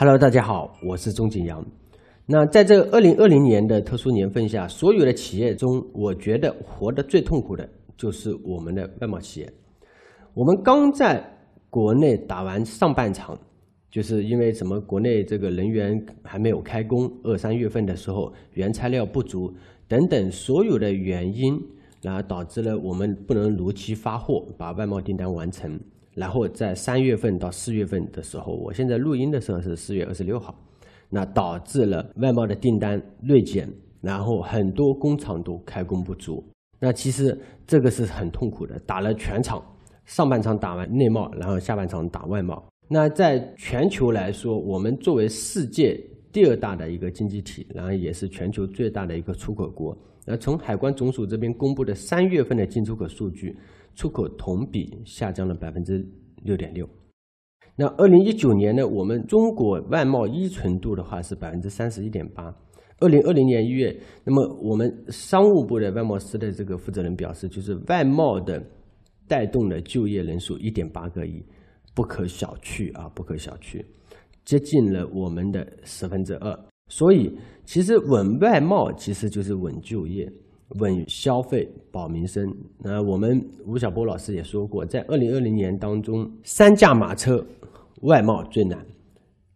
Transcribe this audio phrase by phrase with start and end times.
[0.00, 1.60] Hello，大家好，我是钟景阳。
[2.24, 9.52] 那在这二零二零年的特殊年份下，所有的企业中，我觉得活得最痛苦的就是我们的外贸企业。
[10.34, 11.20] 我们刚在
[11.68, 13.36] 国内打完上半场，
[13.90, 14.80] 就是因为什么？
[14.82, 19.52] 国内这个人员还没有开工，二三月份的时候原材料不足
[19.88, 21.60] 等等所有的原因，
[22.00, 25.76] 然后导致了我们不能如期发货，把外贸订单完成。
[26.18, 30.52] 然后在三月份到四月份的时候，我现在录音的时候是四月二十六号，
[31.08, 36.44] 那导致了外贸的订单锐减，然后很多工厂都开工不足。
[36.80, 39.62] 那其实这个是很痛苦的，打了全场，
[40.06, 42.60] 上半场打完内贸，然后下半场打外贸。
[42.88, 45.96] 那在全球来说，我们作为世界
[46.32, 49.96] 第二大的一个经济体，然后也是全球最大的一个出口国。
[50.26, 53.56] 那从海关总署这边公布的三月份的进出口数据。
[53.98, 56.06] 出口同比下降了百分之
[56.44, 56.88] 六点六。
[57.74, 58.86] 那二零一九年呢？
[58.86, 62.44] 我们中国外贸依存度的话是百分之三十一点八。
[63.00, 68.62] 二零二零年一月，那么我们商务部的外贸司的这个负责人表示，就是外贸的
[69.26, 71.44] 带动的就业人数一点八个亿，
[71.92, 73.84] 不可小觑啊，不可小觑，
[74.44, 76.56] 接近了我们的十分之二。
[76.88, 80.32] 所以，其实稳外贸其实就是稳就业。
[80.80, 81.66] 稳消费
[81.98, 82.46] 保民生。
[82.78, 87.44] 那我们吴晓波老师也说过，在二零二零年当中，三驾马车
[88.02, 88.78] 外贸最难。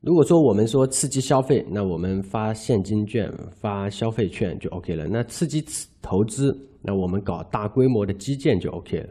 [0.01, 5.07] 如果说我们说刺激消费，那我们发现金券、发消费券就 OK 了。
[5.07, 5.65] 那刺激
[6.03, 9.09] 投资，那我们搞大规模的基建就 OK 了。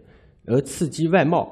[0.48, 1.50] 而刺激外贸，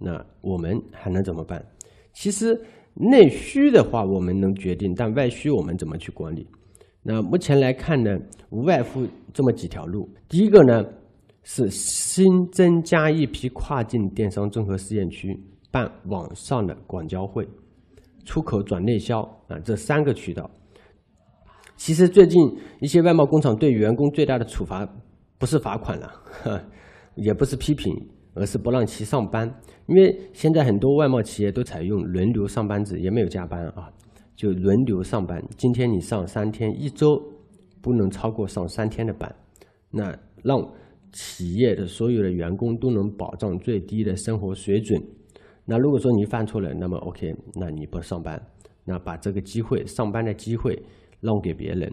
[0.00, 1.64] 那我们还能怎么办？
[2.12, 2.60] 其实
[2.94, 6.44] 内需的话，我们能决定，但外需我们怎么去管理？
[7.04, 8.18] 那目前来看呢，
[8.50, 10.08] 无外乎这么几条路。
[10.28, 10.84] 第一个呢，
[11.42, 15.38] 是新增加一批跨境电商综合试验区，
[15.70, 17.46] 办网上的广交会，
[18.24, 20.48] 出口转内销啊，这三个渠道。
[21.76, 22.40] 其实最近
[22.80, 24.86] 一些外贸工厂对员工最大的处罚，
[25.38, 26.12] 不是罚款了，
[27.16, 27.92] 也不是批评，
[28.34, 29.52] 而是不让其上班。
[29.86, 33.90] 因为现在很多外贸企业都采用轮流上班制，也没有加班啊。
[34.36, 37.20] 就轮流上班，今天你上三天，一周
[37.80, 39.34] 不能超过上三天的班，
[39.90, 40.58] 那让
[41.12, 45.00] 企业的所有的员工都能保障最低的生活水准。
[45.64, 48.40] 那如果说你犯错了，那么 OK，那你不上班，
[48.84, 50.82] 那把这个机会上班的机会
[51.20, 51.92] 让给别人。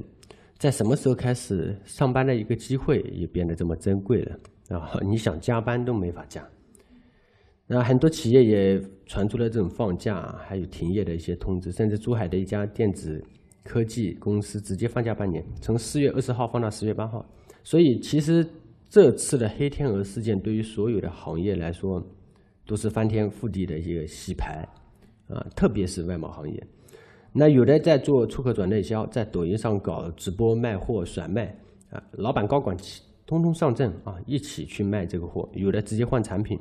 [0.57, 4.99] 在什么时候开始上班的一个机会也变得这么珍贵了啊？
[5.07, 6.45] 你想加班都没法加。
[7.67, 13.23] 那很多企业也传出了这种放假还有停业的一些通知，甚至珠海的一家电子
[13.63, 17.23] 科技公司直接放假半年，从四月二十号放到十月八号。
[17.63, 18.43] 所以，其实
[18.89, 22.03] 这次的黑天鹅事件对于所有的行业来说，
[22.65, 24.67] 都是翻天覆地的一个洗牌
[25.27, 26.67] 啊，特别是外贸行业。
[27.31, 31.55] 那有的在做出口转内销，在抖音上搞直播卖货甩卖
[31.91, 32.75] 啊，老板高管
[33.27, 36.59] 通通上阵啊，一起去卖这个货，有的直接换产品。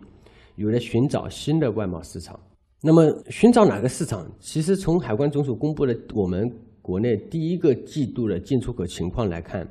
[0.56, 2.38] 有的寻找新的外贸市场，
[2.82, 4.28] 那么寻找哪个市场？
[4.40, 6.52] 其实从海关总署公布的我们
[6.82, 9.66] 国内第一个季度的进出口情况来看，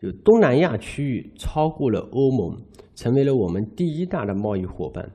[0.00, 2.56] 就东南亚区域超过了欧盟，
[2.94, 5.10] 成为了我们第一大的贸易伙伴，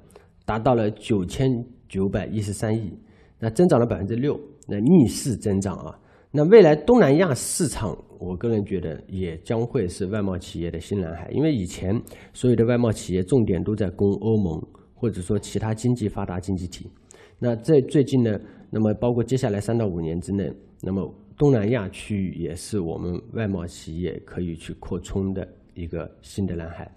[0.46, 1.50] 达到了九千
[1.88, 2.92] 九百一十三亿，
[3.40, 5.98] 那增长了百分之六，那逆势增长啊！
[6.32, 12.00] 那未来东南亚市场，我个人觉得也将会是外贸企业的新蓝海，因为以前
[12.34, 14.62] 所有的外贸企业重点都在攻欧盟。
[14.96, 16.90] 或者说其他经济发达经济体，
[17.38, 18.40] 那在最近呢，
[18.70, 20.50] 那么包括接下来三到五年之内，
[20.82, 26.92] 那么东南亚区域也是我们外贸企业可以去扩充的一个新的蓝海。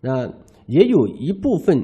[0.00, 0.26] 那
[0.66, 1.82] 也有一部分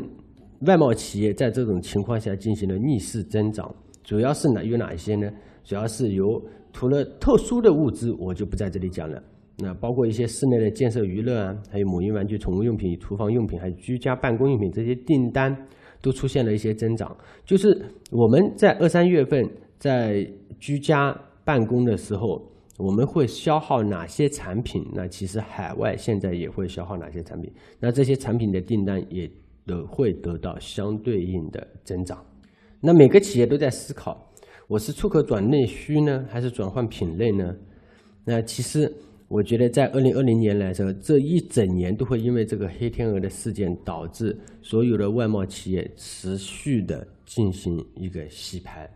[0.66, 5.30] 外贸企业在这种情况下进行了逆势增长，主要是哪有哪一些呢？
[5.64, 6.40] 主要是由
[6.72, 9.22] 除了特殊的物资，我就不在这里讲了。
[9.58, 15.54] 那包括一些室内的建设娱乐啊，还有母婴玩具、宠物用品、厨房用品，还有居家办公用品这些订单
[16.00, 17.16] 都出现了一些增长。
[17.44, 17.68] 就是
[18.10, 19.44] 我们在二三月份
[19.78, 20.28] 在
[20.58, 22.42] 居家办公的时候，
[22.78, 24.86] 我们会消耗哪些产品？
[24.92, 27.52] 那其实海外现在也会消耗哪些产品？
[27.78, 29.30] 那这些产品的订单也
[29.66, 32.24] 都会得到相对应的增长。
[32.80, 34.30] 那每个企业都在思考：
[34.66, 37.54] 我是出口转内需呢，还是转换品类呢？
[38.24, 38.92] 那其实。
[39.28, 48.86] 我觉得在二零二零年来说，这一整年都会因为这个黑天鹅的事件，导致所有的外贸企业持续的进行一个洗牌。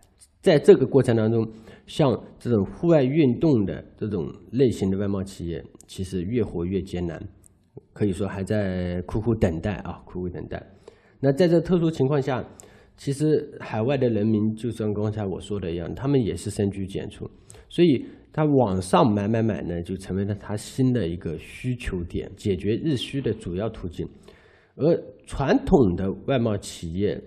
[0.47, 1.45] 在这个过程当中，
[1.87, 7.21] 像这种户外运动的这种类型的外贸企业，其实越活越艰难，
[7.91, 10.65] 可以说还在苦苦等待啊，苦苦等待。
[11.19, 12.41] 那在这特殊情况下，
[12.95, 17.29] 其实海外的人民就像刚才我说的一样，他们也是深居简出，
[17.67, 24.07] 所以他网上买买买呢，就成为了他新的一个需求点，解决日需的主要途径。
[24.77, 27.21] 而传统的外贸企业，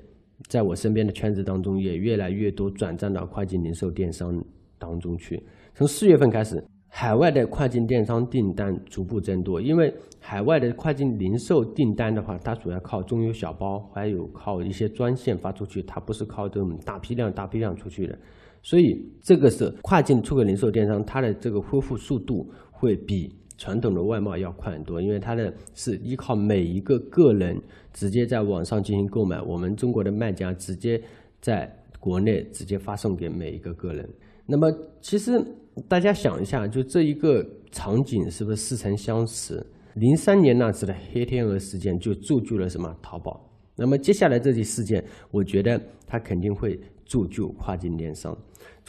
[0.49, 4.45] 在我身边的圈子当中，也越来越多转战到跨境零售电商
[4.79, 5.43] 当中去。
[5.75, 6.63] 从四月份开始。
[6.93, 18.19] 海外的跨境电商订单逐步增多，因为海外的跨境零售订单的话，它主要靠中邮小包，还有靠一些专线发出去，它不是靠这种大批量、大批量出去的，
[18.61, 27.61] 所以这个是跨境出口零售电商，它的这个恢复速度会比传统的外贸要快很多，因为它的是依靠每一个个人
[27.93, 31.01] 直接在网上进行购买，我们中国的卖家直接
[31.41, 31.71] 在
[32.01, 34.09] 国内直接发送给每一个个人。
[34.47, 34.73] 那么
[35.03, 35.41] 其实。
[35.89, 39.65] 大家想一下，就这一个场景是不是似曾相识？
[39.95, 43.49] 零三年那次的黑天鹅事件就铸就了什么淘宝？
[43.77, 48.37] 那么接下来这起事件，我觉得它肯定会铸就跨境电商，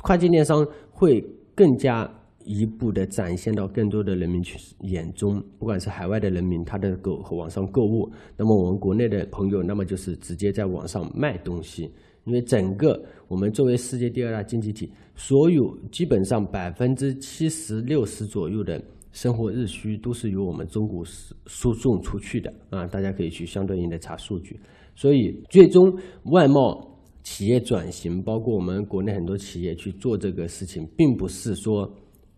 [0.01, 1.23] 跨境电商会
[1.55, 2.11] 更加
[2.45, 11.91] 一步的展现到更多的人民群眼中，不管是海外的人民，他的购和网上购物，那么我们国内的朋友，那么就是直接在网上卖东西。
[12.25, 18.79] 因为整个我们作为世界第二大经济体，所有基本上百分之七十六十左右的
[19.11, 24.59] 生活日需都是由我们中国输输送出去的啊，大家可以去相对应的查数据。
[24.95, 25.91] 所以最终
[26.25, 31.91] 外贸企业转型，包括我们国内很多企业去做这个事情，并不是说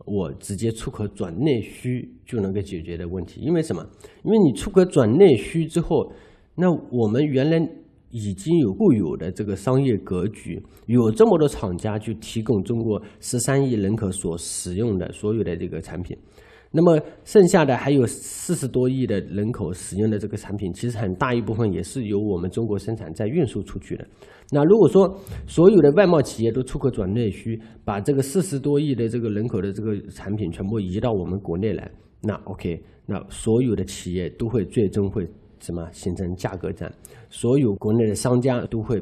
[0.05, 3.41] 我直接出口转内需就能够解决的问题。
[3.41, 3.85] 因为什么？
[4.23, 6.11] 因为你出口转内需之后，
[6.55, 7.69] 那我们原来。
[8.15, 16.15] 已经有固有的这个商业格局，有这么多厂家去提供中国十三亿人口所使用的所有的这个产品，
[16.75, 24.05] 那么剩下的还有四十多亿的人口使用的这个产品，其实很大一部分也是由我们中国生产再运输出去的。
[24.49, 25.15] 那如果说
[25.45, 31.91] 所有的外贸企业都出口转内需，把这个四十多亿的这个人口的这个产品全部移到我们国内来，
[32.21, 35.25] 那 OK，那所有的企业都会最终会。
[35.59, 36.93] 什么形成价格战？
[37.29, 39.01] 所有国内的商家都会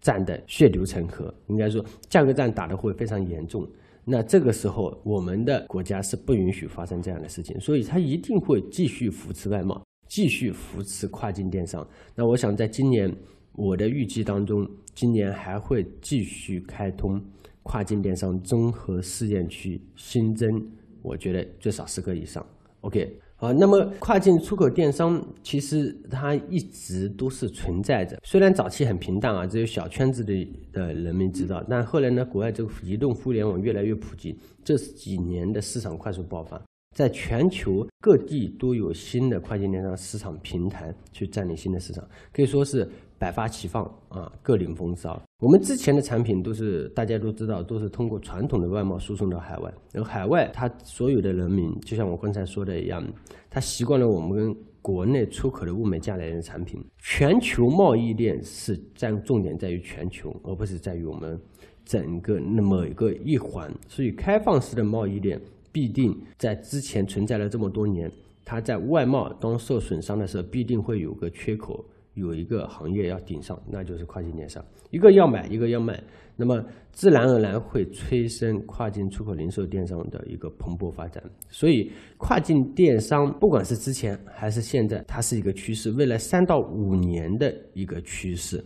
[0.00, 3.64] 战得血流成河，应该说价格战打得会非常严重。
[4.04, 11.86] 那这个时候，我们的国家是不允许发生这样的事情，所以它一定会继续扶持外贸，继续扶持跨境电商。
[12.14, 13.14] 那我想，在今年
[13.52, 17.22] 我的预计当中，今年还会继续开通
[17.62, 20.60] 跨境电商综合试验区，新增，
[21.00, 22.44] 我觉得最少十个以上。
[22.80, 23.18] OK。
[23.42, 36.62] 啊，那么跨境出口电商其实它一直都是存在着，虽然早期很平淡啊，只有小圈子的的人民知道，但后来呢，国外这个移动互联网越来越普及，这几年的市场快速爆发。
[36.94, 45.20] 在全球各地都有新的跨境电商市场平台去占领新的市场，可以说是百花齐放啊，各领风骚。
[45.42, 53.04] 我们之前的产品都是大家都知道，都是通过传统的外贸输送到海外，而海外它所有的人民，就像我刚才说的一样，
[53.50, 56.80] 他习惯了我们跟国内出口的物美价廉的产品。
[56.98, 61.36] 全球贸易链是占重点在于全球，而不是在于我们
[61.84, 65.40] 整个那么一个一环，所以开放式的贸易链。
[65.72, 68.08] 必定在之前存在了这么多年，
[68.44, 71.82] 它在外贸当受损伤的时候，必定会有个缺口，
[72.14, 74.64] 有一个行业要顶上，那就是跨境电商。
[74.90, 75.98] 一个要买，一个要卖，
[76.36, 81.22] 那么自然而然会催生跨境出口零售电商的一个蓬勃发展。
[81.48, 88.62] 所以，跨境电商不管是之前还是现在，它是一个趋势，未来三到五年的一个趋势。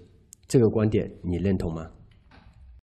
[0.48, 1.88] 这个观点你认同吗？